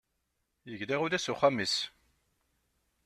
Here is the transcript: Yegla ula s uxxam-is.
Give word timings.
Yegla 0.69 0.95
ula 1.03 1.19
s 1.19 1.27
uxxam-is. 1.31 1.75